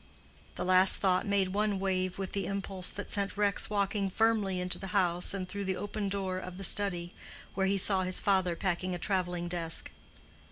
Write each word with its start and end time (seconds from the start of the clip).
The 0.55 0.65
last 0.65 0.97
thought 0.97 1.27
made 1.27 1.49
one 1.49 1.79
wave 1.79 2.17
with 2.17 2.31
the 2.33 2.47
impulse 2.47 2.89
that 2.89 3.11
sent 3.11 3.37
Rex 3.37 3.69
walking 3.69 4.09
firmly 4.09 4.59
into 4.59 4.79
the 4.79 4.87
house 4.97 5.31
and 5.31 5.47
through 5.47 5.65
the 5.65 5.75
open 5.77 6.09
door 6.09 6.39
of 6.39 6.57
the 6.57 6.63
study, 6.63 7.13
where 7.53 7.67
he 7.67 7.77
saw 7.77 8.01
his 8.01 8.19
father 8.19 8.55
packing 8.55 8.95
a 8.95 8.97
traveling 8.97 9.47
desk. 9.47 9.91